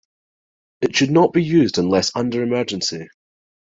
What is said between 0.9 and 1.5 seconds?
should not be